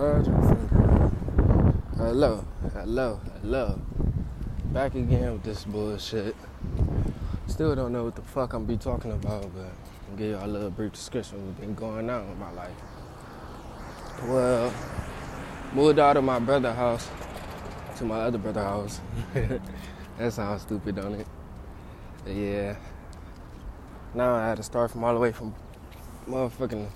Finger. 0.00 0.22
Hello, 1.98 2.46
hello, 2.72 3.20
hello. 3.42 3.78
Back 4.72 4.94
again 4.94 5.32
with 5.32 5.42
this 5.42 5.64
bullshit. 5.64 6.34
Still 7.48 7.74
don't 7.74 7.92
know 7.92 8.04
what 8.04 8.16
the 8.16 8.22
fuck 8.22 8.54
I'm 8.54 8.64
be 8.64 8.78
talking 8.78 9.12
about, 9.12 9.42
but 9.54 9.66
I'll 10.10 10.16
give 10.16 10.30
y'all 10.30 10.46
a 10.46 10.48
little 10.48 10.70
brief 10.70 10.92
description 10.92 11.36
of 11.36 11.46
what's 11.48 11.60
been 11.60 11.74
going 11.74 12.08
on 12.08 12.30
in 12.30 12.38
my 12.38 12.50
life. 12.52 12.74
Well, 14.24 14.72
moved 15.74 15.98
out 15.98 16.16
of 16.16 16.24
my 16.24 16.38
brother's 16.38 16.76
house 16.76 17.10
to 17.98 18.04
my 18.06 18.20
other 18.20 18.38
brother's 18.38 18.62
house. 18.64 19.00
that 20.16 20.32
sounds 20.32 20.62
stupid, 20.62 20.96
don't 20.96 21.12
it? 21.12 21.26
Yeah. 22.26 22.76
Now 24.14 24.34
I 24.34 24.46
had 24.46 24.56
to 24.56 24.62
start 24.62 24.92
from 24.92 25.04
all 25.04 25.12
the 25.12 25.20
way 25.20 25.32
from 25.32 25.54
motherfucking 26.26 26.88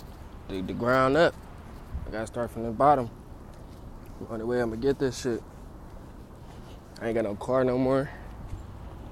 the, 0.48 0.62
the 0.62 0.72
ground 0.72 1.18
up. 1.18 1.34
I 2.06 2.10
gotta 2.10 2.26
start 2.26 2.50
from 2.50 2.64
the 2.64 2.70
bottom. 2.70 3.10
The 4.20 4.32
only 4.32 4.44
way 4.44 4.60
I'm 4.60 4.70
gonna 4.70 4.80
get 4.80 4.98
this 4.98 5.22
shit. 5.22 5.42
I 7.00 7.06
ain't 7.06 7.14
got 7.14 7.24
no 7.24 7.34
car 7.34 7.64
no 7.64 7.78
more. 7.78 8.10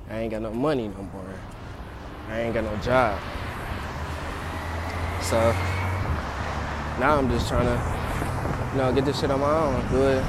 I 0.09 0.19
ain't 0.19 0.31
got 0.31 0.43
no 0.43 0.53
money 0.53 0.89
no 0.89 1.03
more. 1.03 1.35
I 2.29 2.41
ain't 2.41 2.55
got 2.55 2.65
no 2.65 2.77
job. 2.77 3.19
So 5.23 5.39
now 7.01 7.17
I'm 7.17 7.29
just 7.31 7.49
trying 7.49 7.67
to, 7.67 8.73
you 8.73 8.79
know, 8.79 8.93
get 8.93 9.05
this 9.05 9.21
shit 9.21 9.31
on 9.31 9.41
my 9.41 9.51
own. 9.51 9.89
Do 9.91 10.03
it. 10.09 10.25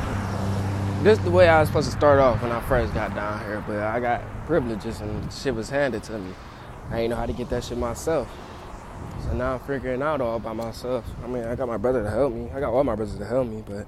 This 1.04 1.20
the 1.20 1.32
way 1.32 1.50
I 1.50 1.60
was 1.60 1.70
supposed 1.70 1.92
to 1.92 1.98
start 1.98 2.20
off 2.20 2.42
when 2.42 2.52
I 2.52 2.62
first 2.62 2.94
got 2.94 3.14
down 3.14 3.40
here, 3.40 3.64
but 3.68 3.80
I 3.80 4.00
got 4.00 4.22
privileges 4.46 5.02
and 5.02 5.32
shit 5.34 5.54
was 5.54 5.70
handed 5.70 6.04
to 6.04 6.18
me. 6.18 6.34
I 6.90 7.02
ain't 7.02 7.10
know 7.10 7.18
how 7.18 7.26
to 7.26 7.34
get 7.34 7.50
that 7.50 7.64
shit 7.64 7.78
myself. 7.78 8.30
So 9.24 9.34
now 9.34 9.54
I'm 9.54 9.60
figuring 9.62 10.02
out 10.02 10.22
all 10.22 10.40
by 10.40 10.54
myself. 10.54 11.06
I 11.24 11.28
mean, 11.28 11.44
I 11.44 11.56
got 11.56 11.68
my 11.68 11.78
brother 11.78 12.04
to 12.04 12.10
help 12.10 12.34
me. 12.34 12.50
I 12.54 12.60
got 12.60 12.74
all 12.74 12.84
my 12.84 12.96
brothers 12.96 13.18
to 13.18 13.26
help 13.26 13.48
me, 13.48 13.64
but 13.66 13.88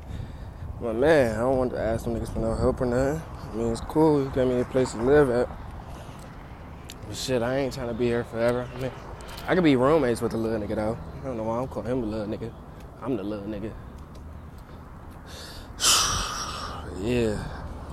my 0.82 0.94
man, 0.94 1.36
I 1.36 1.40
don't 1.40 1.58
want 1.58 1.72
to 1.72 1.80
ask 1.80 2.06
them 2.06 2.16
niggas 2.16 2.34
for 2.34 2.40
no 2.40 2.56
help 2.56 2.82
or 2.82 2.86
nothing. 2.86 3.22
I 3.52 3.56
mean, 3.56 3.72
it's 3.72 3.82
cool. 3.82 4.24
You 4.24 4.30
got 4.30 4.48
me 4.48 4.60
a 4.60 4.66
place 4.66 4.92
to 4.92 5.02
live 5.02 5.30
at. 5.30 5.50
But 7.08 7.16
shit, 7.16 7.42
I 7.42 7.58
ain't 7.58 7.74
trying 7.74 7.88
to 7.88 7.94
be 7.94 8.06
here 8.06 8.24
forever. 8.24 8.68
I 8.76 8.82
mean, 8.82 8.92
I 9.48 9.56
could 9.56 9.64
be 9.64 9.76
roommates 9.76 10.22
with 10.22 10.32
the 10.32 10.38
little 10.38 10.60
nigga 10.60 10.76
though. 10.76 10.98
I 11.22 11.26
don't 11.26 11.38
know 11.38 11.44
why 11.44 11.60
I'm 11.60 11.68
calling 11.68 11.92
him 11.92 12.04
a 12.04 12.06
little 12.06 12.28
nigga. 12.28 12.52
I'm 13.02 13.16
the 13.16 13.24
little 13.24 13.46
nigga. 13.46 13.72
yeah, 17.02 17.44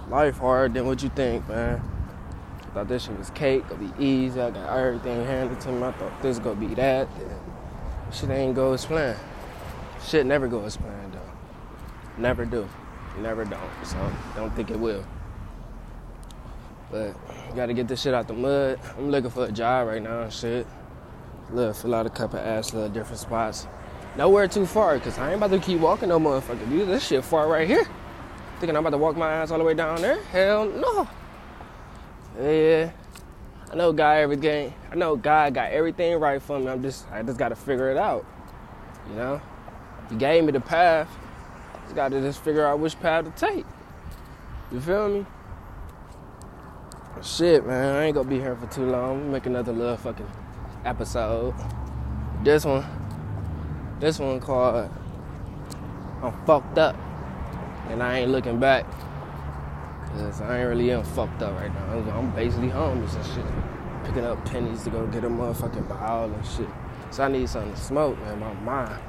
life 0.09 0.39
hard 0.39 0.75
than 0.75 0.87
what 0.87 1.03
you 1.03 1.11
think, 1.11 1.47
man. 1.49 1.83
Thought 2.75 2.89
this 2.89 3.05
shit 3.05 3.19
was 3.19 3.29
cake, 3.31 3.69
gonna 3.69 3.87
be 3.89 4.05
easy. 4.05 4.41
I 4.41 4.51
got 4.51 4.79
everything 4.79 5.27
handed 5.27 5.61
to 5.61 5.73
me. 5.73 5.83
I 5.83 5.93
thought 5.93 6.23
this 6.23 6.39
gonna 6.39 6.57
be 6.57 6.75
that. 6.75 7.07
shit 8.11 8.31
ain't 8.31 8.55
go 8.55 8.73
as 8.73 8.87
planned. 8.87 9.19
Shit 10.07 10.25
never 10.25 10.49
go 10.49 10.65
as 10.65 10.77
planned 10.79 11.13
though. 11.13 11.21
Never 12.17 12.47
do. 12.47 12.67
Never 13.19 13.45
don't. 13.45 13.61
So 13.85 13.97
don't 14.35 14.55
think 14.57 14.71
it 14.71 14.79
will. 14.79 15.05
But 16.91 17.15
gotta 17.55 17.75
get 17.75 17.89
this 17.89 18.01
shit 18.01 18.15
out 18.15 18.27
the 18.27 18.35
mud. 18.35 18.81
I'm 18.97 19.11
looking 19.11 19.31
for 19.31 19.45
a 19.45 19.53
job 19.53 19.89
right 19.89 20.03
now 20.03 20.23
and 20.23 20.33
shit. 20.33 20.67
Look, 21.51 21.77
fill 21.77 21.95
out 21.95 22.07
a 22.07 22.11
couple 22.11 22.39
ass 22.39 22.73
little 22.73 22.89
different 22.89 23.19
spots. 23.19 23.67
Nowhere 24.17 24.49
too 24.49 24.65
far, 24.65 24.99
cause 24.99 25.19
I 25.19 25.29
ain't 25.29 25.37
about 25.37 25.51
to 25.51 25.59
keep 25.59 25.81
walking 25.81 26.09
no 26.09 26.19
motherfucker. 26.19 26.69
Dude, 26.71 26.89
this 26.89 27.07
shit 27.07 27.25
far 27.25 27.49
right 27.49 27.69
here. 27.69 27.87
Thinking 28.61 28.77
I'm 28.77 28.87
about 28.87 28.91
to 28.91 28.99
walk 28.99 29.17
my 29.17 29.31
ass 29.31 29.51
all 29.51 29.59
the 29.59 29.65
way 29.65 29.75
down 29.75 30.01
there? 30.01 30.23
Hell 30.25 30.67
no. 30.67 31.09
Yeah. 32.39 32.91
I 33.71 33.75
know 33.75 33.93
God 33.93 34.19
everything. 34.19 34.75
I 34.91 34.95
know 34.95 35.17
God 35.17 35.55
got 35.55 35.73
everything 35.73 36.19
right 36.19 36.43
for 36.43 36.59
me. 36.59 36.69
I'm 36.69 36.83
just 36.83 37.11
I 37.11 37.23
just 37.23 37.39
gotta 37.39 37.57
figure 37.57 37.91
it 37.91 37.97
out. 37.97 38.27
You 39.09 39.17
know? 39.17 39.41
He 40.11 40.17
gave 40.17 40.45
me 40.45 40.53
the 40.53 40.61
path. 40.61 41.09
Just 41.85 41.95
gotta 41.95 42.21
just 42.21 42.43
figure 42.43 42.67
out 42.67 42.79
which 42.79 42.99
path 43.01 43.25
to 43.25 43.31
take. 43.31 43.65
You 44.71 44.81
feel 44.81 45.09
me? 45.09 45.27
Shit, 47.23 47.67
man, 47.67 47.97
I 47.97 48.05
ain't 48.05 48.15
gonna 48.15 48.29
be 48.29 48.41
here 48.41 48.57
for 48.57 48.67
too 48.67 48.87
long. 48.87 49.31
Make 49.31 49.47
another 49.47 49.73
little 49.73 49.97
fucking 49.97 50.31
episode. 50.85 51.55
This 52.43 52.65
one, 52.65 52.85
this 54.01 54.19
one 54.19 54.41
called 54.41 54.91
I'm 56.23 56.33
fucked 56.47 56.79
up. 56.79 56.97
And 57.89 58.03
I 58.03 58.21
ain't 58.21 58.31
looking 58.31 58.61
back. 58.61 58.87
Cause 60.13 60.43
I 60.43 60.61
ain't 60.61 60.69
really 60.69 60.91
even 60.91 61.05
fucked 61.05 61.43
up 61.43 61.59
right 61.59 61.73
now. 61.73 62.19
I'm 62.19 62.31
basically 62.35 62.69
homeless 62.69 63.15
and 63.15 63.27
shit. 63.27 63.45
Picking 64.05 64.25
up 64.25 64.45
pennies 64.45 64.83
to 64.85 64.91
go 64.91 65.07
get 65.07 65.25
a 65.25 65.29
motherfucking 65.29 65.89
bottle 65.89 66.35
and 66.35 66.47
shit. 66.47 66.69
So 67.11 67.25
I 67.25 67.29
need 67.29 67.49
something 67.49 67.73
to 67.73 67.81
smoke, 67.81 68.19
man. 68.21 68.39
My 68.41 68.53
mind, 68.55 69.03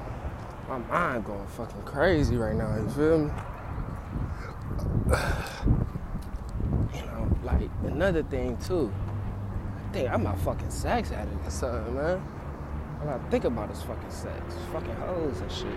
my 0.69 0.77
mind 0.77 1.25
going 1.25 1.45
fucking 1.47 1.81
crazy 1.83 2.37
right 2.37 2.55
now. 2.55 2.75
You 2.75 2.89
feel 2.89 3.17
me? 3.25 3.31
You 6.93 7.01
know, 7.05 7.37
like 7.43 7.69
another 7.83 8.23
thing 8.23 8.57
too. 8.57 8.91
I 9.77 9.93
think 9.93 10.09
I'm 10.09 10.25
a 10.25 10.35
fucking 10.37 10.69
sex 10.69 11.11
addict 11.11 11.45
or 11.45 11.49
something, 11.49 11.95
man. 11.95 12.21
All 13.01 13.09
I 13.09 13.17
think 13.29 13.43
about 13.43 13.71
is 13.71 13.81
fucking 13.81 14.09
sex, 14.09 14.55
fucking 14.71 14.95
hoes 14.95 15.41
and 15.41 15.51
shit. 15.51 15.67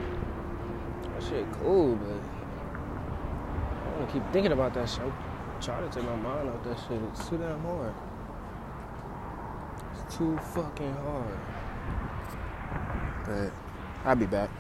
That 1.03 1.23
shit 1.23 1.47
cool, 1.61 1.97
but 1.97 2.46
I 3.97 3.99
don't 4.01 4.13
keep 4.13 4.31
thinking 4.31 4.53
about 4.53 4.75
that 4.75 4.91
shit. 4.91 5.01
I'm 5.01 5.13
trying 5.59 5.89
to 5.89 5.95
take 5.95 6.05
my 6.05 6.17
mind 6.17 6.51
off 6.51 6.63
that 6.65 6.79
shit. 6.87 7.01
It's 7.13 7.27
too 7.31 7.39
damn 7.39 7.63
hard. 7.63 7.95
It's 10.05 10.17
too 10.19 10.37
fucking 10.53 10.93
hard. 10.97 11.39
But 13.25 13.53
I'll 14.05 14.15
be 14.15 14.27
back. 14.27 14.51